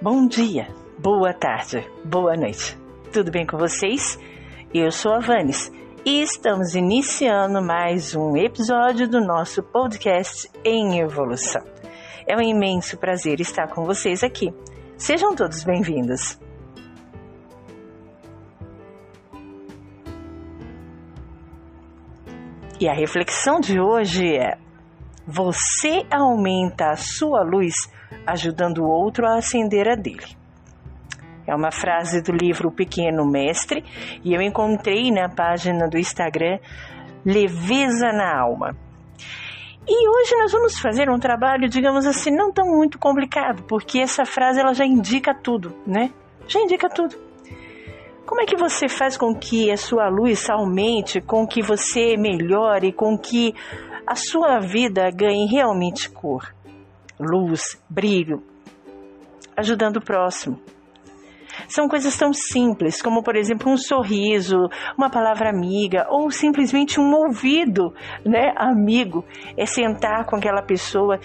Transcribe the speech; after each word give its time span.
Bom 0.00 0.28
dia, 0.28 0.68
boa 0.96 1.34
tarde, 1.34 1.84
boa 2.04 2.36
noite. 2.36 2.78
Tudo 3.12 3.32
bem 3.32 3.44
com 3.44 3.58
vocês? 3.58 4.16
Eu 4.72 4.92
sou 4.92 5.12
a 5.12 5.18
Vanes 5.18 5.72
e 6.04 6.22
estamos 6.22 6.76
iniciando 6.76 7.60
mais 7.60 8.14
um 8.14 8.36
episódio 8.36 9.08
do 9.08 9.20
nosso 9.20 9.60
podcast 9.60 10.48
em 10.64 11.00
evolução. 11.00 11.64
É 12.28 12.36
um 12.36 12.40
imenso 12.40 12.96
prazer 12.96 13.40
estar 13.40 13.66
com 13.66 13.84
vocês 13.84 14.22
aqui. 14.22 14.54
Sejam 14.96 15.34
todos 15.34 15.64
bem-vindos. 15.64 16.38
E 22.78 22.88
a 22.88 22.94
reflexão 22.94 23.58
de 23.58 23.80
hoje 23.80 24.36
é: 24.36 24.58
você 25.26 26.06
aumenta 26.08 26.90
a 26.90 26.96
sua 26.96 27.42
luz 27.42 27.74
ajudando 28.26 28.78
o 28.78 28.88
outro 28.88 29.26
a 29.26 29.36
acender 29.36 29.88
a 29.88 29.94
dele. 29.94 30.36
É 31.46 31.54
uma 31.54 31.70
frase 31.70 32.20
do 32.20 32.32
livro 32.32 32.70
Pequeno 32.70 33.24
Mestre 33.24 33.82
e 34.22 34.34
eu 34.34 34.42
encontrei 34.42 35.10
na 35.10 35.28
página 35.28 35.88
do 35.88 35.96
Instagram 35.96 36.58
Leveza 37.24 38.12
na 38.12 38.38
Alma. 38.38 38.76
E 39.90 40.08
hoje 40.08 40.36
nós 40.36 40.52
vamos 40.52 40.78
fazer 40.78 41.08
um 41.08 41.18
trabalho, 41.18 41.66
digamos 41.66 42.04
assim, 42.04 42.30
não 42.30 42.52
tão 42.52 42.66
muito 42.66 42.98
complicado, 42.98 43.62
porque 43.62 43.98
essa 43.98 44.26
frase 44.26 44.60
ela 44.60 44.74
já 44.74 44.84
indica 44.84 45.34
tudo, 45.34 45.74
né? 45.86 46.12
Já 46.46 46.60
indica 46.60 46.90
tudo. 46.90 47.16
Como 48.26 48.42
é 48.42 48.44
que 48.44 48.58
você 48.58 48.86
faz 48.86 49.16
com 49.16 49.34
que 49.34 49.70
a 49.70 49.78
sua 49.78 50.10
luz 50.10 50.50
aumente, 50.50 51.18
com 51.22 51.46
que 51.46 51.62
você 51.62 52.18
melhore, 52.18 52.92
com 52.92 53.16
que 53.16 53.54
a 54.06 54.14
sua 54.14 54.58
vida 54.58 55.10
ganhe 55.10 55.46
realmente 55.46 56.10
cor? 56.10 56.54
Luz, 57.18 57.82
brilho, 57.88 58.42
ajudando 59.56 59.96
o 59.96 60.04
próximo. 60.04 60.60
São 61.66 61.88
coisas 61.88 62.16
tão 62.16 62.32
simples 62.32 63.02
como, 63.02 63.22
por 63.22 63.34
exemplo, 63.34 63.70
um 63.70 63.76
sorriso, 63.76 64.56
uma 64.96 65.10
palavra 65.10 65.50
amiga 65.50 66.06
ou 66.08 66.30
simplesmente 66.30 67.00
um 67.00 67.12
ouvido, 67.12 67.92
né, 68.24 68.52
amigo. 68.56 69.24
É 69.56 69.66
sentar 69.66 70.24
com 70.24 70.36
aquela 70.36 70.62
pessoa 70.62 71.18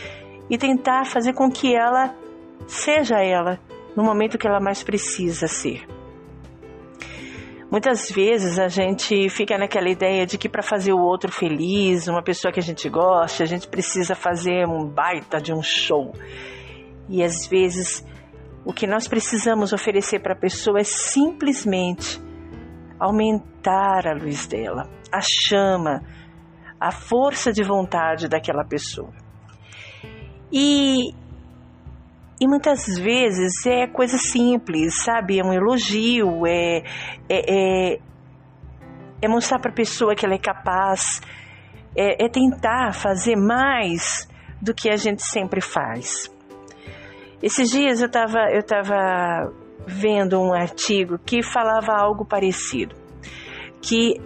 e 0.49 0.57
tentar 0.57 1.05
fazer 1.05 1.33
com 1.33 1.51
que 1.51 1.75
ela 1.75 2.15
seja 2.65 3.21
ela 3.21 3.59
no 3.95 4.03
momento 4.03 4.37
que 4.37 4.47
ela 4.47 4.59
mais 4.59 4.83
precisa 4.83 5.47
ser. 5.47 5.85
Muitas 7.73 8.11
vezes 8.11 8.59
a 8.59 8.67
gente 8.67 9.27
fica 9.29 9.57
naquela 9.57 9.89
ideia 9.89 10.27
de 10.27 10.37
que 10.37 10.47
para 10.47 10.61
fazer 10.61 10.93
o 10.93 10.99
outro 10.99 11.31
feliz, 11.31 12.07
uma 12.07 12.21
pessoa 12.21 12.51
que 12.51 12.59
a 12.59 12.61
gente 12.63 12.87
gosta, 12.87 13.41
a 13.41 13.47
gente 13.47 13.67
precisa 13.67 14.13
fazer 14.13 14.67
um 14.67 14.87
baita 14.87 15.41
de 15.41 15.51
um 15.51 15.63
show. 15.63 16.13
E 17.09 17.23
às 17.23 17.47
vezes 17.47 18.05
o 18.63 18.71
que 18.71 18.85
nós 18.85 19.07
precisamos 19.07 19.73
oferecer 19.73 20.19
para 20.19 20.33
a 20.33 20.39
pessoa 20.39 20.81
é 20.81 20.83
simplesmente 20.83 22.21
aumentar 22.99 24.05
a 24.05 24.13
luz 24.13 24.45
dela, 24.45 24.87
a 25.11 25.19
chama, 25.19 26.03
a 26.79 26.91
força 26.91 27.51
de 27.51 27.63
vontade 27.63 28.27
daquela 28.27 28.63
pessoa. 28.63 29.09
E 30.51 31.11
e 32.39 32.47
muitas 32.47 32.97
vezes 32.97 33.65
é 33.65 33.87
coisa 33.87 34.17
simples, 34.17 35.03
sabe? 35.03 35.39
É 35.39 35.43
um 35.43 35.53
elogio, 35.53 36.45
é, 36.45 36.83
é, 37.29 37.93
é, 37.93 37.99
é 39.21 39.27
mostrar 39.27 39.59
para 39.59 39.71
a 39.71 39.73
pessoa 39.73 40.15
que 40.15 40.25
ela 40.25 40.35
é 40.35 40.39
capaz, 40.39 41.21
é, 41.95 42.25
é 42.25 42.29
tentar 42.29 42.93
fazer 42.93 43.35
mais 43.35 44.27
do 44.61 44.73
que 44.73 44.89
a 44.89 44.95
gente 44.95 45.23
sempre 45.23 45.61
faz. 45.61 46.31
Esses 47.41 47.69
dias 47.69 48.01
eu 48.01 48.07
estava 48.07 48.49
eu 48.51 48.63
tava 48.63 49.51
vendo 49.85 50.39
um 50.41 50.53
artigo 50.53 51.19
que 51.19 51.43
falava 51.43 51.91
algo 51.93 52.25
parecido, 52.25 52.95
que 53.81 54.19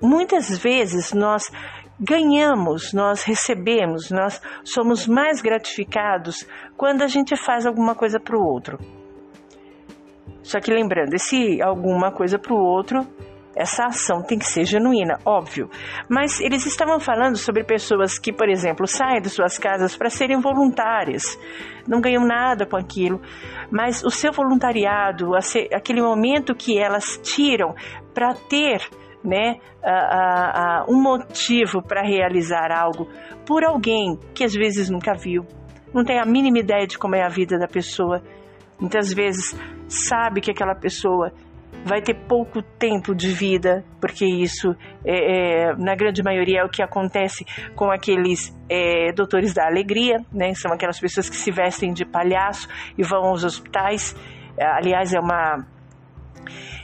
muitas 0.00 0.58
vezes 0.58 1.12
nós 1.12 1.50
ganhamos, 2.00 2.94
nós 2.94 3.22
recebemos, 3.22 4.10
nós 4.10 4.40
somos 4.64 5.06
mais 5.06 5.42
gratificados 5.42 6.48
quando 6.76 7.02
a 7.02 7.06
gente 7.06 7.36
faz 7.36 7.66
alguma 7.66 7.94
coisa 7.94 8.18
para 8.18 8.38
o 8.38 8.42
outro. 8.42 8.78
Só 10.42 10.58
que 10.58 10.72
lembrando, 10.72 11.14
esse 11.14 11.60
alguma 11.60 12.10
coisa 12.10 12.38
para 12.38 12.54
o 12.54 12.58
outro, 12.58 13.06
essa 13.54 13.86
ação 13.86 14.22
tem 14.22 14.38
que 14.38 14.46
ser 14.46 14.64
genuína, 14.64 15.18
óbvio. 15.24 15.68
Mas 16.08 16.40
eles 16.40 16.64
estavam 16.64 16.98
falando 16.98 17.36
sobre 17.36 17.62
pessoas 17.62 18.18
que, 18.18 18.32
por 18.32 18.48
exemplo, 18.48 18.86
saem 18.86 19.20
de 19.20 19.28
suas 19.28 19.58
casas 19.58 19.94
para 19.94 20.08
serem 20.08 20.40
voluntárias, 20.40 21.38
não 21.86 22.00
ganham 22.00 22.24
nada 22.24 22.64
com 22.64 22.76
aquilo, 22.76 23.20
mas 23.70 24.02
o 24.02 24.10
seu 24.10 24.32
voluntariado, 24.32 25.32
aquele 25.74 26.00
momento 26.00 26.54
que 26.54 26.78
elas 26.78 27.20
tiram 27.22 27.74
para 28.14 28.32
ter 28.34 28.80
né, 29.24 29.56
um 30.88 31.00
motivo 31.00 31.82
para 31.82 32.02
realizar 32.02 32.70
algo 32.72 33.08
por 33.46 33.64
alguém 33.64 34.18
que 34.34 34.44
às 34.44 34.54
vezes 34.54 34.88
nunca 34.88 35.12
viu, 35.14 35.46
não 35.92 36.04
tem 36.04 36.20
a 36.20 36.24
mínima 36.24 36.58
ideia 36.58 36.86
de 36.86 36.98
como 36.98 37.16
é 37.16 37.22
a 37.22 37.28
vida 37.28 37.58
da 37.58 37.66
pessoa, 37.66 38.22
muitas 38.80 39.12
vezes 39.12 39.58
sabe 39.88 40.40
que 40.40 40.50
aquela 40.50 40.74
pessoa 40.74 41.32
vai 41.84 42.02
ter 42.02 42.14
pouco 42.26 42.62
tempo 42.78 43.14
de 43.14 43.32
vida, 43.32 43.84
porque 44.00 44.24
isso, 44.24 44.74
é, 45.04 45.70
é, 45.70 45.76
na 45.76 45.94
grande 45.94 46.22
maioria, 46.22 46.60
é 46.60 46.64
o 46.64 46.68
que 46.68 46.82
acontece 46.82 47.44
com 47.74 47.90
aqueles 47.90 48.54
é, 48.68 49.12
doutores 49.12 49.54
da 49.54 49.66
alegria, 49.66 50.18
né? 50.32 50.52
São 50.54 50.72
aquelas 50.72 51.00
pessoas 51.00 51.30
que 51.30 51.36
se 51.36 51.50
vestem 51.50 51.92
de 51.92 52.04
palhaço 52.04 52.68
e 52.98 53.02
vão 53.02 53.24
aos 53.24 53.44
hospitais. 53.44 54.14
Aliás, 54.58 55.14
é 55.14 55.20
uma 55.20 55.64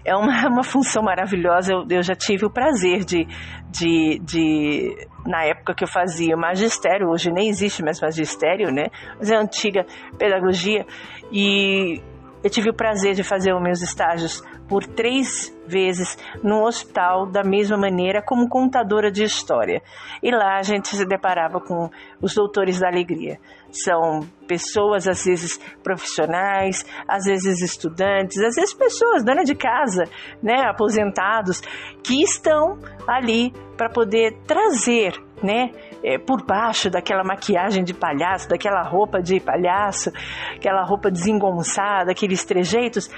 é 0.06 0.15
uma, 0.17 0.47
uma 0.49 0.62
função 0.62 1.03
maravilhosa. 1.03 1.72
Eu, 1.72 1.84
eu 1.91 2.03
já 2.03 2.15
tive 2.15 2.47
o 2.47 2.50
prazer 2.50 3.05
de, 3.05 3.27
de, 3.69 4.19
de, 4.21 5.06
na 5.27 5.44
época 5.44 5.75
que 5.75 5.84
eu 5.84 5.89
fazia 5.89 6.37
magistério, 6.37 7.09
hoje 7.09 7.31
nem 7.31 7.49
existe 7.49 7.83
mais 7.83 8.00
magistério, 8.00 8.72
né? 8.72 8.87
Mas 9.19 9.31
é 9.31 9.37
antiga 9.37 9.84
pedagogia. 10.17 10.87
E 11.33 12.00
eu 12.47 12.51
tive 12.51 12.71
o 12.71 12.75
prazer 12.75 13.12
de 13.12 13.25
fazer 13.25 13.53
os 13.53 13.61
meus 13.61 13.83
estágios 13.83 14.41
por 14.69 14.87
três 14.87 15.53
vezes 15.67 16.17
no 16.45 16.65
hospital 16.65 17.27
da 17.27 17.43
mesma 17.43 17.77
maneira 17.77 18.23
como 18.23 18.49
contadora 18.49 19.11
de 19.11 19.25
história. 19.25 19.83
E 20.23 20.31
lá 20.31 20.56
a 20.56 20.62
gente 20.62 20.95
se 20.95 21.05
deparava 21.05 21.59
com 21.61 21.91
os 22.23 22.37
doutores 22.37 22.79
da 22.79 22.87
alegria. 22.87 23.41
São 23.73 24.21
pessoas, 24.47 25.09
às 25.09 25.25
vezes 25.25 25.59
profissionais, 25.83 26.87
às 27.09 27.25
vezes 27.25 27.61
estudantes, 27.61 28.39
às 28.39 28.55
vezes 28.55 28.73
pessoas, 28.73 29.25
dona 29.25 29.43
de 29.43 29.56
casa, 29.56 30.05
né, 30.41 30.69
aposentados, 30.69 31.61
que 32.05 32.23
estão 32.23 32.79
ali 33.09 33.53
para 33.76 33.91
poder 33.91 34.38
trazer, 34.47 35.20
né, 35.43 35.73
é, 36.02 36.19
por 36.19 36.44
baixo 36.44 36.90
daquela 36.90 37.25
maquiagem 37.25 37.84
de 37.84 37.94
palhaço, 37.94 38.48
daquela 38.48 38.82
roupa 38.82 39.20
de 39.20 39.40
palhaço, 39.40 40.10
aquela 40.54 40.84
roupa 40.84 41.10
desengonçada, 41.10 42.12
aqueles 42.12 42.44
trejeitos, 42.44 43.10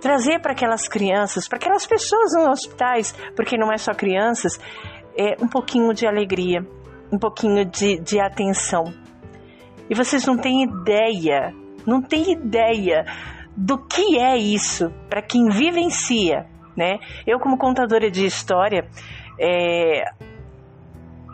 trazer 0.00 0.40
para 0.40 0.52
aquelas 0.52 0.88
crianças, 0.88 1.48
para 1.48 1.58
aquelas 1.58 1.86
pessoas 1.86 2.32
nos 2.34 2.48
hospitais, 2.48 3.12
porque 3.34 3.56
não 3.56 3.72
é 3.72 3.78
só 3.78 3.92
crianças, 3.94 4.60
é 5.16 5.36
um 5.42 5.48
pouquinho 5.48 5.92
de 5.94 6.06
alegria, 6.06 6.66
um 7.12 7.18
pouquinho 7.18 7.64
de, 7.64 7.98
de 8.00 8.20
atenção. 8.20 8.84
E 9.88 9.94
vocês 9.94 10.26
não 10.26 10.36
têm 10.36 10.64
ideia, 10.64 11.54
não 11.86 12.02
têm 12.02 12.32
ideia 12.32 13.04
do 13.56 13.78
que 13.78 14.18
é 14.18 14.36
isso 14.36 14.90
para 15.08 15.22
quem 15.22 15.48
vivencia, 15.48 16.46
né? 16.76 16.98
Eu 17.26 17.38
como 17.38 17.56
contadora 17.56 18.10
de 18.10 18.26
história, 18.26 18.86
é, 19.40 20.04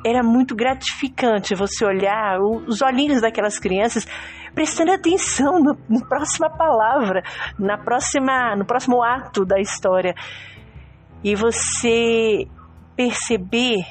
era 0.04 0.22
muito 0.22 0.54
gratificante 0.54 1.54
você 1.54 1.84
olhar 1.84 2.40
os 2.40 2.82
olhinhos 2.82 3.20
daquelas 3.20 3.58
crianças 3.58 4.06
prestando 4.54 4.93
atenção 4.93 5.60
na 5.88 6.06
próxima 6.06 6.50
palavra, 6.50 7.22
na 7.58 7.78
próxima, 7.78 8.54
no 8.56 8.64
próximo 8.64 9.02
ato 9.02 9.44
da 9.44 9.60
história. 9.60 10.14
E 11.25 11.34
você 11.34 12.46
perceber 12.96 13.84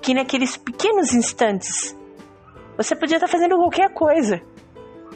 que 0.00 0.14
naqueles 0.14 0.56
pequenos 0.56 1.12
instantes 1.12 1.96
você 2.76 2.96
podia 2.96 3.16
estar 3.16 3.28
fazendo 3.28 3.56
qualquer 3.56 3.92
coisa, 3.92 4.40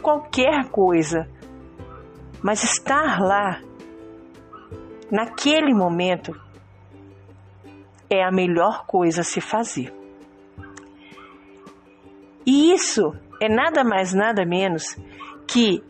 qualquer 0.03 0.69
coisa, 0.71 1.27
mas 2.43 2.63
estar 2.63 3.21
lá, 3.21 3.61
naquele 5.11 5.73
momento, 5.73 6.33
é 8.11 8.23
a 8.23 8.31
melhor 8.31 8.85
coisa 8.87 9.23
a 9.23 9.25
se 9.25 9.41
fazer. 9.41 9.93
E 12.47 12.73
isso 12.73 13.13
é 13.41 13.49
nada 13.49 13.83
mais, 13.83 14.15
nada 14.15 14.45
menos 14.47 14.97
que 15.47 15.83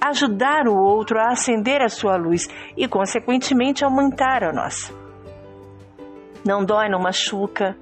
ajudar 0.00 0.66
o 0.66 0.74
outro 0.74 1.18
a 1.18 1.28
acender 1.28 1.82
a 1.82 1.88
sua 1.88 2.16
luz 2.16 2.48
e, 2.76 2.88
consequentemente, 2.88 3.84
aumentar 3.84 4.42
a 4.42 4.52
nossa. 4.52 4.92
Não 6.44 6.64
dói, 6.64 6.88
não 6.88 7.00
machuca, 7.00 7.76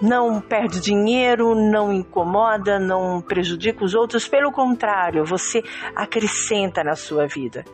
não 0.00 0.40
perde 0.40 0.80
dinheiro, 0.80 1.54
não 1.54 1.92
incomoda, 1.92 2.78
não 2.78 3.20
prejudica 3.20 3.84
os 3.84 3.94
outros, 3.94 4.26
pelo 4.26 4.52
contrário, 4.52 5.24
você 5.24 5.62
acrescenta 5.94 6.82
na 6.82 6.94
sua 6.94 7.26
vida. 7.26 7.64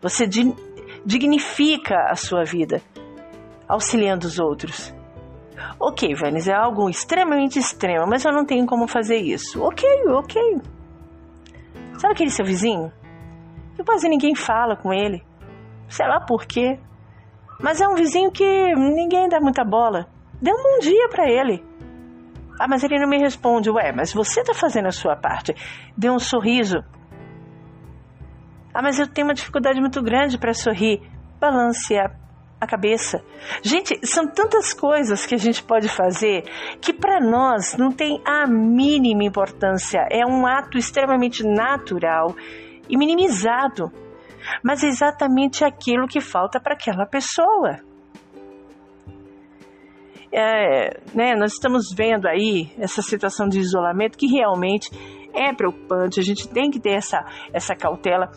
Você 0.00 0.28
dignifica 1.04 2.06
a 2.08 2.14
sua 2.14 2.44
vida, 2.44 2.80
auxiliando 3.68 4.26
os 4.26 4.38
outros. 4.38 4.94
Ok, 5.80 6.14
Vênus, 6.14 6.48
é 6.48 6.54
algo 6.54 6.88
extremamente 6.88 7.58
extremo, 7.58 8.06
mas 8.06 8.24
eu 8.24 8.32
não 8.32 8.44
tenho 8.44 8.66
como 8.66 8.86
fazer 8.86 9.16
isso. 9.16 9.62
Ok, 9.62 9.88
ok. 10.08 10.60
Sabe 11.98 12.14
aquele 12.14 12.30
seu 12.30 12.44
vizinho? 12.44 12.92
Que 13.76 13.84
quase 13.84 14.08
ninguém 14.08 14.34
fala 14.34 14.76
com 14.76 14.92
ele. 14.92 15.22
Sei 15.88 16.06
lá 16.06 16.20
por 16.20 16.46
quê. 16.46 16.78
Mas 17.60 17.80
é 17.80 17.88
um 17.88 17.94
vizinho 17.94 18.30
que 18.30 18.74
ninguém 18.74 19.28
dá 19.28 19.40
muita 19.40 19.64
bola. 19.64 20.06
Dê 20.40 20.52
um 20.52 20.62
bom 20.62 20.78
dia 20.80 21.08
para 21.08 21.28
ele. 21.28 21.64
Ah, 22.58 22.68
mas 22.68 22.82
ele 22.82 22.98
não 22.98 23.08
me 23.08 23.18
responde. 23.18 23.70
Ué, 23.70 23.92
mas 23.92 24.12
você 24.12 24.42
tá 24.42 24.54
fazendo 24.54 24.86
a 24.86 24.92
sua 24.92 25.16
parte. 25.16 25.54
Dê 25.96 26.10
um 26.10 26.18
sorriso. 26.18 26.84
Ah, 28.72 28.82
mas 28.82 28.98
eu 28.98 29.08
tenho 29.08 29.26
uma 29.26 29.34
dificuldade 29.34 29.80
muito 29.80 30.02
grande 30.02 30.38
para 30.38 30.52
sorrir. 30.54 31.00
Balance 31.40 31.96
a, 31.96 32.10
a 32.60 32.66
cabeça. 32.66 33.22
Gente, 33.62 33.98
são 34.06 34.26
tantas 34.26 34.72
coisas 34.72 35.24
que 35.24 35.34
a 35.34 35.38
gente 35.38 35.62
pode 35.62 35.88
fazer 35.88 36.42
que 36.80 36.92
para 36.92 37.20
nós 37.20 37.76
não 37.76 37.90
tem 37.90 38.20
a 38.24 38.46
mínima 38.46 39.24
importância. 39.24 40.06
É 40.10 40.26
um 40.26 40.46
ato 40.46 40.76
extremamente 40.76 41.44
natural 41.44 42.34
e 42.88 42.96
minimizado. 42.96 43.92
Mas 44.62 44.82
é 44.82 44.86
exatamente 44.86 45.64
aquilo 45.64 46.08
que 46.08 46.20
falta 46.20 46.60
para 46.60 46.74
aquela 46.74 47.06
pessoa 47.06 47.80
é, 50.32 51.00
né, 51.14 51.34
nós 51.34 51.54
estamos 51.54 51.92
vendo 51.94 52.26
aí 52.26 52.70
essa 52.78 53.02
situação 53.02 53.48
de 53.48 53.58
isolamento 53.58 54.18
que 54.18 54.26
realmente 54.26 54.90
é 55.34 55.52
preocupante, 55.54 56.20
a 56.20 56.22
gente 56.22 56.48
tem 56.48 56.70
que 56.70 56.80
ter 56.80 56.92
essa, 56.92 57.24
essa 57.52 57.74
cautela. 57.74 58.30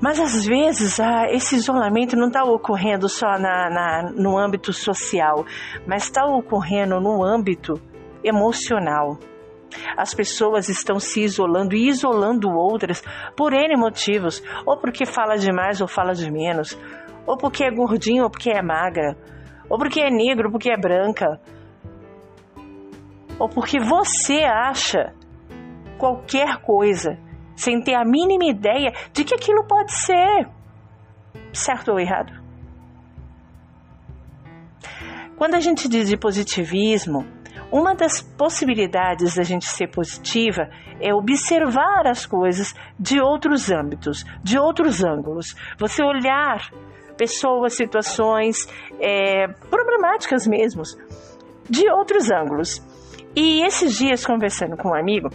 Mas 0.00 0.20
às 0.20 0.44
vezes 0.44 1.00
ah, 1.00 1.26
esse 1.30 1.56
isolamento 1.56 2.16
não 2.16 2.28
está 2.28 2.44
ocorrendo 2.44 3.08
só 3.08 3.38
na, 3.38 3.70
na, 3.70 4.10
no 4.14 4.38
âmbito 4.38 4.72
social, 4.72 5.44
mas 5.86 6.04
está 6.04 6.24
ocorrendo 6.26 7.00
no 7.00 7.24
âmbito 7.24 7.80
emocional. 8.22 9.18
As 9.96 10.14
pessoas 10.14 10.68
estão 10.68 10.98
se 11.00 11.22
isolando 11.22 11.74
e 11.74 11.88
isolando 11.88 12.48
outras 12.50 13.02
por 13.36 13.52
N 13.52 13.76
motivos, 13.76 14.42
ou 14.64 14.76
porque 14.78 15.06
fala 15.06 15.36
demais 15.36 15.80
ou 15.80 15.88
fala 15.88 16.14
de 16.14 16.30
menos, 16.30 16.78
ou 17.26 17.36
porque 17.36 17.64
é 17.64 17.70
gordinho 17.70 18.24
ou 18.24 18.30
porque 18.30 18.50
é 18.50 18.62
magra, 18.62 19.16
ou 19.68 19.78
porque 19.78 20.00
é 20.00 20.10
negro, 20.10 20.46
ou 20.46 20.52
porque 20.52 20.70
é 20.70 20.76
branca, 20.76 21.40
ou 23.38 23.48
porque 23.48 23.78
você 23.80 24.44
acha 24.44 25.12
qualquer 25.98 26.58
coisa 26.62 27.18
sem 27.56 27.80
ter 27.82 27.94
a 27.94 28.04
mínima 28.04 28.44
ideia 28.44 28.92
de 29.12 29.24
que 29.24 29.34
aquilo 29.34 29.64
pode 29.64 29.92
ser 29.92 30.48
certo 31.52 31.92
ou 31.92 31.98
errado. 31.98 32.32
Quando 35.36 35.54
a 35.54 35.60
gente 35.60 35.88
diz 35.88 36.08
de 36.08 36.16
positivismo, 36.16 37.26
uma 37.70 37.94
das 37.94 38.22
possibilidades 38.22 39.34
da 39.34 39.42
gente 39.42 39.66
ser 39.66 39.88
positiva 39.88 40.68
é 41.00 41.12
observar 41.12 42.06
as 42.06 42.24
coisas 42.24 42.74
de 42.98 43.20
outros 43.20 43.70
âmbitos, 43.70 44.24
de 44.42 44.58
outros 44.58 45.02
ângulos. 45.04 45.54
Você 45.78 46.02
olhar 46.02 46.70
pessoas, 47.18 47.74
situações 47.74 48.66
é, 49.00 49.48
problemáticas 49.68 50.46
mesmo, 50.46 50.82
de 51.68 51.90
outros 51.90 52.30
ângulos. 52.30 52.82
E 53.34 53.62
esses 53.62 53.94
dias, 53.94 54.24
conversando 54.24 54.76
com 54.76 54.90
um 54.90 54.94
amigo, 54.94 55.28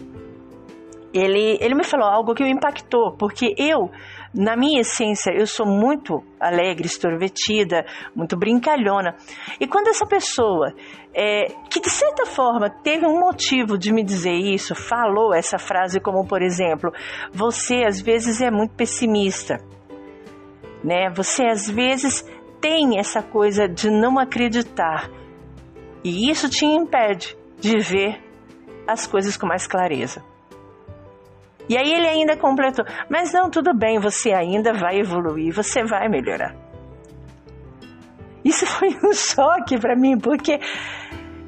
ele, 1.14 1.58
ele 1.60 1.76
me 1.76 1.84
falou 1.84 2.08
algo 2.08 2.34
que 2.34 2.44
me 2.44 2.52
impactou, 2.52 3.16
porque 3.18 3.54
eu, 3.58 3.90
na 4.34 4.56
minha 4.56 4.82
essência, 4.82 5.32
eu 5.32 5.46
sou 5.46 5.66
muito 5.66 6.24
alegre, 6.40 6.86
extrovertida, 6.86 7.86
muito 8.16 8.38
brincalhona. 8.38 9.16
E 9.60 9.68
quando 9.68 9.88
essa 9.88 10.06
pessoa, 10.06 10.74
é, 11.14 11.48
que 11.70 11.80
de 11.80 11.90
certa 11.90 12.26
forma 12.26 12.70
teve 12.70 13.06
um 13.06 13.20
motivo 13.20 13.78
de 13.78 13.92
me 13.92 14.04
dizer 14.04 14.34
isso, 14.34 14.74
falou 14.74 15.34
essa 15.34 15.58
frase, 15.58 16.00
como 16.00 16.26
por 16.26 16.42
exemplo, 16.42 16.92
você 17.32 17.84
às 17.86 18.02
vezes 18.02 18.42
é 18.42 18.50
muito 18.50 18.74
pessimista 18.76 19.58
né? 20.84 21.10
Você 21.16 21.46
às 21.46 21.70
vezes 21.70 22.26
tem 22.60 23.00
essa 23.00 23.22
coisa 23.22 23.68
de 23.68 23.90
não 23.90 24.20
acreditar 24.20 25.10
e 26.04 26.30
isso 26.30 26.50
te 26.50 26.66
impede 26.66 27.38
de 27.60 27.78
ver 27.78 28.20
as 28.88 29.06
coisas 29.06 29.38
com 29.38 29.48
mais 29.48 29.68
clareza. 29.68 30.24
E 31.72 31.78
aí 31.78 31.94
ele 31.94 32.06
ainda 32.06 32.36
completou: 32.36 32.84
Mas 33.10 33.32
não, 33.32 33.50
tudo 33.50 33.74
bem, 33.74 33.98
você 33.98 34.34
ainda 34.34 34.74
vai 34.74 35.00
evoluir, 35.00 35.54
você 35.54 35.86
vai 35.86 36.10
melhorar. 36.10 36.54
Isso 38.44 38.66
foi 38.76 38.90
um 38.90 39.14
choque 39.14 39.80
para 39.80 39.96
mim, 39.96 40.20
porque 40.20 40.60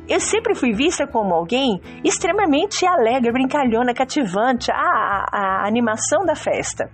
eu 0.08 0.22
sempre 0.22 0.56
fui 0.56 0.72
vista 0.72 1.06
como 1.06 1.34
alguém 1.34 1.82
extremamente 2.06 2.88
alegre, 2.88 3.34
brincalhona, 3.34 3.94
cativante, 3.94 4.72
a, 4.72 4.78
a, 4.78 5.64
a 5.64 5.68
animação 5.68 6.26
da 6.26 6.36
festa 6.36 6.90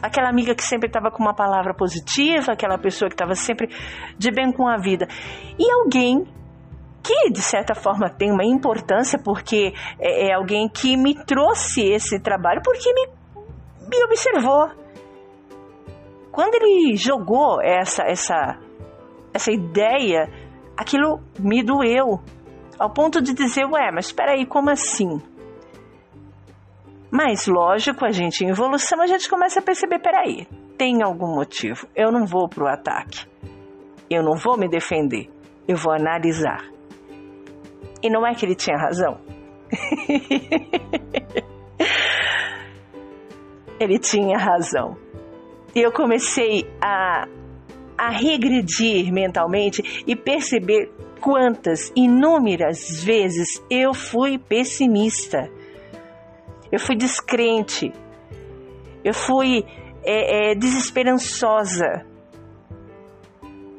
aquela 0.00 0.28
amiga 0.28 0.54
que 0.54 0.62
sempre 0.62 0.86
estava 0.86 1.10
com 1.10 1.20
uma 1.20 1.34
palavra 1.34 1.74
positiva, 1.74 2.52
aquela 2.52 2.78
pessoa 2.78 3.08
que 3.08 3.14
estava 3.14 3.34
sempre 3.34 3.68
de 4.16 4.30
bem 4.30 4.52
com 4.52 4.68
a 4.68 4.76
vida. 4.76 5.08
E 5.58 5.68
alguém 5.72 6.24
que 7.08 7.30
de 7.30 7.40
certa 7.40 7.74
forma 7.74 8.10
tem 8.10 8.30
uma 8.30 8.44
importância 8.44 9.18
porque 9.18 9.72
é, 9.98 10.28
é 10.28 10.34
alguém 10.34 10.68
que 10.68 10.94
me 10.94 11.14
trouxe 11.14 11.80
esse 11.80 12.20
trabalho 12.20 12.60
porque 12.62 12.92
me, 12.92 13.06
me 13.88 14.04
observou. 14.04 14.68
Quando 16.30 16.54
ele 16.56 16.96
jogou 16.96 17.62
essa 17.62 18.02
essa 18.02 18.58
essa 19.32 19.50
ideia, 19.50 20.28
aquilo 20.76 21.20
me 21.38 21.62
doeu 21.62 22.20
ao 22.78 22.90
ponto 22.90 23.22
de 23.22 23.32
dizer, 23.32 23.64
ué, 23.64 23.90
mas 23.92 24.06
espera 24.06 24.32
aí, 24.32 24.46
como 24.46 24.70
assim? 24.70 25.20
Mas, 27.10 27.46
lógico, 27.46 28.04
a 28.04 28.10
gente 28.10 28.44
em 28.44 28.50
evolução, 28.50 29.00
a 29.00 29.06
gente 29.06 29.28
começa 29.28 29.60
a 29.60 29.62
perceber, 29.62 29.98
peraí, 29.98 30.46
tem 30.76 31.02
algum 31.02 31.34
motivo. 31.34 31.88
Eu 31.96 32.12
não 32.12 32.26
vou 32.26 32.48
para 32.48 32.64
o 32.64 32.68
ataque. 32.68 33.26
Eu 34.10 34.22
não 34.22 34.36
vou 34.36 34.58
me 34.58 34.68
defender. 34.68 35.28
Eu 35.66 35.76
vou 35.76 35.92
analisar. 35.92 36.77
E 38.02 38.10
não 38.10 38.26
é 38.26 38.34
que 38.34 38.44
ele 38.44 38.54
tinha 38.54 38.76
razão. 38.76 39.18
ele 43.80 43.98
tinha 43.98 44.38
razão. 44.38 44.96
E 45.74 45.80
eu 45.80 45.92
comecei 45.92 46.66
a, 46.80 47.26
a 47.96 48.10
regredir 48.10 49.12
mentalmente 49.12 50.04
e 50.06 50.16
perceber 50.16 50.90
quantas 51.20 51.92
inúmeras 51.94 53.02
vezes 53.02 53.62
eu 53.70 53.92
fui 53.92 54.38
pessimista 54.38 55.50
eu 56.70 56.78
fui 56.78 56.96
descrente, 56.96 57.92
eu 59.02 59.14
fui 59.14 59.64
é, 60.04 60.50
é, 60.50 60.54
desesperançosa, 60.54 62.04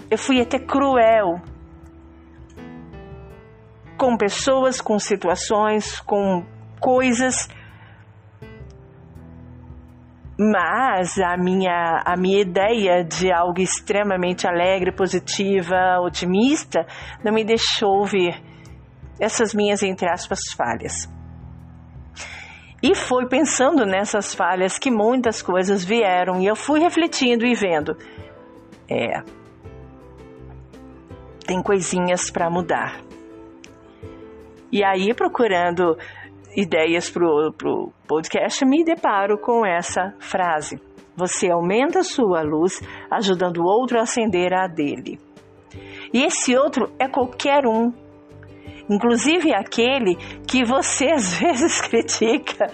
eu 0.10 0.18
fui 0.18 0.42
até 0.42 0.58
cruel 0.58 1.40
com 4.00 4.16
pessoas, 4.16 4.80
com 4.80 4.98
situações, 4.98 6.00
com 6.00 6.46
coisas. 6.80 7.50
Mas 10.40 11.20
a 11.20 11.36
minha, 11.36 12.02
a 12.06 12.16
minha 12.16 12.42
ideia 12.42 13.04
de 13.04 13.30
algo 13.30 13.60
extremamente 13.60 14.48
alegre, 14.48 14.96
positiva, 14.96 16.00
otimista, 16.00 16.88
não 17.22 17.34
me 17.34 17.44
deixou 17.44 18.06
ver 18.06 18.42
essas 19.20 19.54
minhas, 19.54 19.84
entre 19.84 20.10
aspas, 20.10 20.40
falhas. 20.56 21.10
E 22.82 22.96
foi 22.96 23.28
pensando 23.28 23.86
nessas 23.86 24.34
falhas 24.34 24.80
que 24.80 24.90
muitas 24.90 25.42
coisas 25.42 25.84
vieram 25.84 26.40
e 26.40 26.48
eu 26.48 26.56
fui 26.56 26.80
refletindo 26.80 27.46
e 27.46 27.54
vendo. 27.54 27.98
É. 28.90 29.22
Tem 31.46 31.62
coisinhas 31.62 32.32
para 32.32 32.50
mudar. 32.50 33.09
E 34.72 34.84
aí 34.84 35.14
procurando 35.14 35.98
ideias 36.56 37.10
para 37.10 37.26
o 37.26 37.92
podcast, 38.08 38.66
me 38.66 38.84
deparo 38.84 39.38
com 39.40 39.66
essa 39.66 40.14
frase. 40.20 40.80
Você 41.16 41.52
aumenta 41.52 42.04
sua 42.04 42.42
luz, 42.42 42.82
ajudando 43.12 43.58
o 43.58 43.66
outro 43.66 44.00
a 44.00 44.04
acender 44.04 44.54
a 44.54 44.68
dele. 44.68 45.20
E 46.14 46.24
esse 46.24 46.56
outro 46.56 46.92
é 46.98 47.08
qualquer 47.08 47.66
um, 47.68 47.92
inclusive 48.90 49.54
aquele 49.54 50.16
que 50.48 50.64
você 50.64 51.12
às 51.12 51.34
vezes 51.38 51.82
critica, 51.82 52.68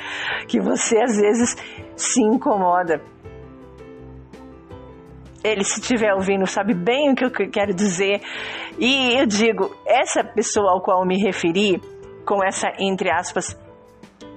que 0.47 0.59
você 0.59 1.01
às 1.01 1.17
vezes 1.17 1.55
se 1.95 2.21
incomoda. 2.21 3.01
Ele, 5.45 5.63
se 5.63 5.79
estiver 5.79 6.13
ouvindo, 6.13 6.47
sabe 6.47 6.73
bem 6.73 7.11
o 7.11 7.15
que 7.15 7.23
eu 7.23 7.49
quero 7.51 7.73
dizer. 7.73 8.19
E 8.79 9.13
eu 9.19 9.27
digo, 9.27 9.75
essa 9.85 10.23
pessoa 10.23 10.71
ao 10.71 10.81
qual 10.81 11.05
me 11.05 11.21
referi, 11.21 11.79
com 12.25 12.43
essa, 12.43 12.67
entre 12.79 13.11
aspas, 13.11 13.55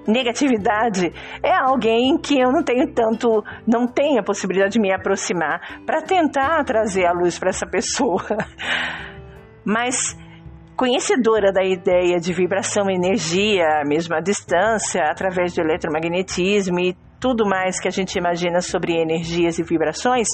negatividade 0.06 1.12
é 1.42 1.54
alguém 1.54 2.18
que 2.18 2.38
eu 2.38 2.52
não 2.52 2.62
tenho 2.62 2.92
tanto, 2.92 3.42
não 3.66 3.86
tenho 3.86 4.20
a 4.20 4.22
possibilidade 4.22 4.72
de 4.72 4.80
me 4.80 4.92
aproximar 4.92 5.82
para 5.86 6.02
tentar 6.02 6.62
trazer 6.64 7.06
a 7.06 7.12
luz 7.12 7.38
para 7.38 7.48
essa 7.48 7.66
pessoa. 7.66 8.22
Mas 9.64 10.16
conhecedora 10.76 11.52
da 11.52 11.64
ideia 11.64 12.18
de 12.20 12.32
vibração 12.32 12.90
energia, 12.90 13.82
mesmo 13.86 14.14
à 14.14 14.20
distância, 14.20 15.02
através 15.10 15.54
do 15.54 15.60
eletromagnetismo 15.60 16.78
e 16.78 16.94
tudo 17.20 17.44
mais 17.46 17.80
que 17.80 17.88
a 17.88 17.90
gente 17.90 18.16
imagina 18.16 18.60
sobre 18.60 18.92
energias 18.92 19.58
e 19.58 19.62
vibrações, 19.62 20.28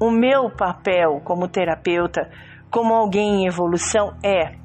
o 0.00 0.10
meu 0.10 0.50
papel 0.50 1.20
como 1.22 1.46
terapeuta, 1.46 2.30
como 2.70 2.94
alguém 2.94 3.42
em 3.42 3.46
evolução, 3.46 4.16
é 4.24 4.58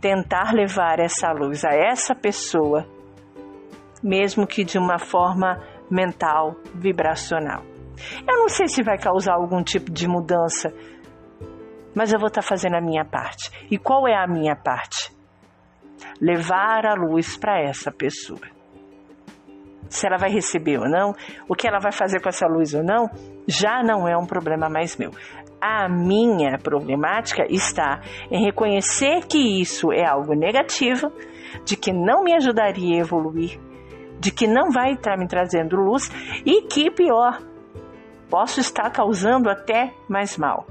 tentar 0.00 0.54
levar 0.54 0.98
essa 0.98 1.30
luz 1.30 1.62
a 1.62 1.74
essa 1.74 2.14
pessoa, 2.14 2.86
mesmo 4.02 4.46
que 4.46 4.64
de 4.64 4.78
uma 4.78 4.98
forma 4.98 5.60
mental, 5.90 6.56
vibracional. 6.74 7.62
Eu 8.26 8.38
não 8.38 8.48
sei 8.48 8.66
se 8.66 8.82
vai 8.82 8.96
causar 8.96 9.34
algum 9.34 9.62
tipo 9.62 9.92
de 9.92 10.08
mudança, 10.08 10.72
mas 11.94 12.10
eu 12.10 12.18
vou 12.18 12.28
estar 12.28 12.42
fazendo 12.42 12.76
a 12.76 12.80
minha 12.80 13.04
parte. 13.04 13.50
E 13.70 13.76
qual 13.76 14.08
é 14.08 14.14
a 14.14 14.26
minha 14.26 14.56
parte? 14.56 15.14
Levar 16.18 16.86
a 16.86 16.94
luz 16.94 17.36
para 17.36 17.60
essa 17.60 17.92
pessoa. 17.92 18.40
Se 19.90 20.06
ela 20.06 20.16
vai 20.16 20.30
receber 20.30 20.78
ou 20.78 20.88
não, 20.88 21.12
o 21.48 21.54
que 21.54 21.66
ela 21.66 21.80
vai 21.80 21.90
fazer 21.90 22.22
com 22.22 22.28
essa 22.28 22.46
luz 22.46 22.72
ou 22.72 22.82
não, 22.82 23.10
já 23.46 23.82
não 23.82 24.08
é 24.08 24.16
um 24.16 24.24
problema 24.24 24.68
mais 24.70 24.96
meu. 24.96 25.10
A 25.60 25.88
minha 25.88 26.56
problemática 26.58 27.44
está 27.50 28.00
em 28.30 28.44
reconhecer 28.44 29.26
que 29.26 29.60
isso 29.60 29.92
é 29.92 30.06
algo 30.06 30.32
negativo, 30.32 31.12
de 31.64 31.76
que 31.76 31.92
não 31.92 32.22
me 32.22 32.32
ajudaria 32.34 32.96
a 32.96 33.00
evoluir, 33.00 33.58
de 34.20 34.30
que 34.30 34.46
não 34.46 34.70
vai 34.70 34.92
estar 34.92 35.18
me 35.18 35.26
trazendo 35.26 35.76
luz 35.76 36.08
e 36.46 36.62
que 36.62 36.88
pior, 36.90 37.40
posso 38.30 38.60
estar 38.60 38.88
causando 38.90 39.50
até 39.50 39.92
mais 40.08 40.38
mal. 40.38 40.66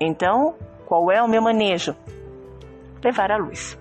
Então, 0.00 0.56
qual 0.86 1.10
é 1.12 1.22
o 1.22 1.28
meu 1.28 1.40
manejo? 1.40 1.94
Levar 3.02 3.30
a 3.30 3.36
luz. 3.36 3.78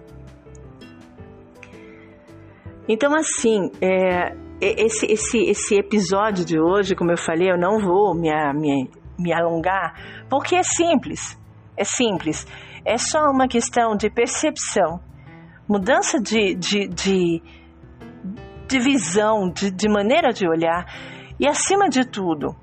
Então, 2.91 3.13
assim, 3.13 3.71
é, 3.79 4.35
esse, 4.59 5.05
esse, 5.05 5.37
esse 5.43 5.75
episódio 5.75 6.43
de 6.43 6.59
hoje, 6.59 6.95
como 6.95 7.11
eu 7.11 7.17
falei, 7.17 7.51
eu 7.51 7.57
não 7.57 7.79
vou 7.79 8.15
me, 8.15 8.31
me, 8.55 8.89
me 9.19 9.31
alongar, 9.31 9.93
porque 10.27 10.55
é 10.55 10.63
simples. 10.63 11.39
É 11.77 11.83
simples. 11.83 12.47
É 12.83 12.97
só 12.97 13.29
uma 13.29 13.47
questão 13.47 13.95
de 13.95 14.09
percepção, 14.09 14.99
mudança 15.67 16.19
de, 16.19 16.55
de, 16.55 16.87
de, 16.87 17.43
de 18.67 18.79
visão, 18.79 19.51
de, 19.51 19.69
de 19.69 19.87
maneira 19.87 20.29
de 20.33 20.47
olhar 20.47 20.87
e, 21.39 21.47
acima 21.47 21.89
de 21.89 22.09
tudo, 22.09 22.55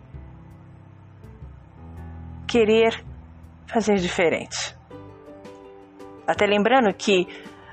querer 2.48 3.00
fazer 3.72 3.94
diferente. 3.94 4.76
Até 6.26 6.46
lembrando 6.46 6.92
que 6.92 7.28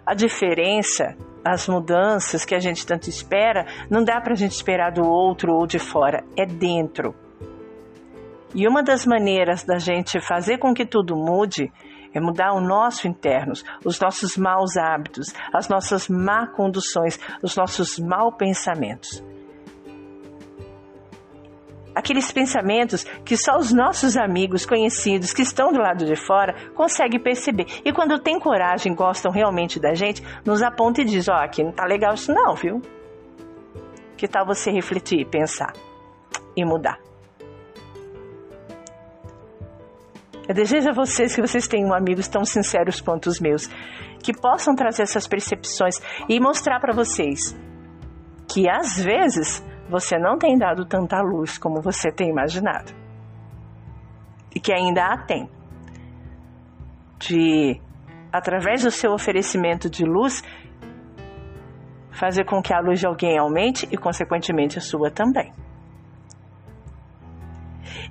a 0.05 0.13
diferença 0.13 1.17
as 1.43 1.67
mudanças 1.67 2.45
que 2.45 2.55
a 2.55 2.59
gente 2.59 2.85
tanto 2.85 3.09
espera, 3.09 3.65
não 3.89 4.03
dá 4.03 4.19
para 4.21 4.33
a 4.33 4.35
gente 4.35 4.51
esperar 4.51 4.91
do 4.91 5.05
outro 5.07 5.53
ou 5.53 5.67
de 5.67 5.79
fora, 5.79 6.23
é 6.37 6.45
dentro. 6.45 7.13
E 8.55 8.67
uma 8.67 8.83
das 8.83 9.05
maneiras 9.05 9.63
da 9.63 9.77
gente 9.77 10.21
fazer 10.21 10.57
com 10.57 10.73
que 10.73 10.85
tudo 10.85 11.15
mude 11.15 11.71
é 12.13 12.19
mudar 12.19 12.53
o 12.53 12.61
nosso 12.61 13.07
interno, 13.07 13.53
os 13.83 13.99
nossos 13.99 14.37
maus 14.37 14.77
hábitos, 14.77 15.33
as 15.51 15.67
nossas 15.67 16.07
má 16.07 16.45
conduções, 16.47 17.19
os 17.41 17.55
nossos 17.55 17.97
maus 17.97 18.35
pensamentos 18.37 19.23
aqueles 21.95 22.31
pensamentos 22.31 23.03
que 23.25 23.37
só 23.37 23.57
os 23.57 23.71
nossos 23.71 24.17
amigos, 24.17 24.65
conhecidos 24.65 25.33
que 25.33 25.41
estão 25.41 25.71
do 25.71 25.79
lado 25.79 26.05
de 26.05 26.15
fora 26.15 26.55
conseguem 26.73 27.19
perceber. 27.19 27.65
E 27.85 27.91
quando 27.91 28.19
tem 28.19 28.39
coragem, 28.39 28.93
gostam 28.95 29.31
realmente 29.31 29.79
da 29.79 29.93
gente, 29.93 30.23
nos 30.45 30.61
aponta 30.61 31.01
e 31.01 31.05
diz: 31.05 31.27
Ó, 31.27 31.33
oh, 31.33 31.43
aqui 31.43 31.63
não 31.63 31.71
tá 31.71 31.85
legal 31.85 32.13
isso, 32.13 32.33
não, 32.33 32.55
viu? 32.55 32.81
Que 34.17 34.27
tal 34.27 34.45
você 34.45 34.71
refletir, 34.71 35.27
pensar 35.27 35.73
e 36.55 36.65
mudar? 36.65 36.99
Eu 40.47 40.53
desejo 40.53 40.89
a 40.89 40.93
vocês 40.93 41.33
que 41.33 41.41
vocês 41.41 41.67
tenham 41.67 41.93
amigos 41.93 42.27
tão 42.27 42.43
sinceros 42.43 42.99
quanto 42.99 43.27
os 43.27 43.39
meus, 43.39 43.69
que 44.21 44.33
possam 44.33 44.75
trazer 44.75 45.03
essas 45.03 45.25
percepções 45.25 45.95
e 46.27 46.39
mostrar 46.39 46.79
para 46.79 46.93
vocês 46.93 47.55
que 48.53 48.69
às 48.69 48.97
vezes 49.01 49.63
você 49.89 50.17
não 50.17 50.37
tem 50.37 50.57
dado 50.57 50.85
tanta 50.85 51.21
luz 51.21 51.57
como 51.57 51.81
você 51.81 52.11
tem 52.11 52.29
imaginado. 52.29 52.93
E 54.55 54.59
que 54.59 54.73
ainda 54.73 55.05
há 55.05 55.17
tempo 55.17 55.51
de, 57.19 57.79
através 58.31 58.83
do 58.83 58.91
seu 58.91 59.11
oferecimento 59.11 59.89
de 59.89 60.05
luz, 60.05 60.43
fazer 62.11 62.45
com 62.45 62.61
que 62.61 62.73
a 62.73 62.79
luz 62.79 62.99
de 62.99 63.07
alguém 63.07 63.37
aumente 63.37 63.87
e, 63.91 63.97
consequentemente, 63.97 64.77
a 64.77 64.81
sua 64.81 65.09
também. 65.09 65.51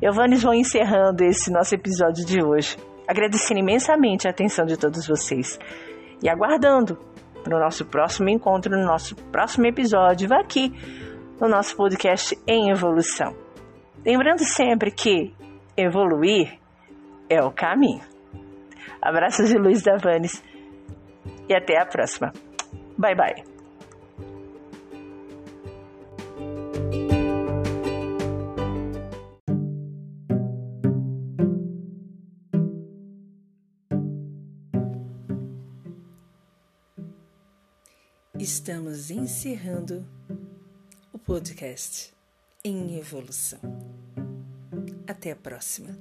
Eu, 0.01 0.13
Vanes, 0.13 0.43
vou 0.43 0.55
encerrando 0.55 1.23
esse 1.23 1.51
nosso 1.53 1.75
episódio 1.75 2.27
de 2.27 2.43
hoje, 2.43 2.77
agradecendo 3.07 3.61
imensamente 3.61 4.27
a 4.27 4.31
atenção 4.31 4.65
de 4.65 4.77
todos 4.77 5.07
vocês 5.07 5.59
e 6.23 6.29
aguardando 6.29 6.99
para 7.45 7.57
o 7.57 7.61
nosso 7.61 7.85
próximo 7.85 8.29
encontro, 8.29 8.77
no 8.77 8.85
nosso 8.85 9.15
próximo 9.31 9.67
episódio 9.67 10.33
aqui 10.35 10.73
no 11.41 11.49
nosso 11.49 11.77
podcast 11.77 12.39
Em 12.47 12.71
Evolução. 12.71 13.35
Lembrando 14.05 14.45
sempre 14.45 14.91
que 14.91 15.35
evoluir 15.77 16.59
é 17.29 17.43
o 17.43 17.51
caminho. 17.51 18.03
Abraços 19.01 19.49
de 19.49 19.59
Luiz 19.59 19.83
Davanes 19.83 20.43
e 21.49 21.55
até 21.55 21.81
a 21.81 21.87
próxima. 21.87 22.33
Bye 22.99 23.15
bye. 23.15 23.53
Estamos 38.39 39.11
encerrando 39.11 40.05
podcast 41.33 42.13
em 42.63 42.99
evolução. 42.99 43.59
Até 45.09 45.31
a 45.31 45.37
próxima. 45.37 45.97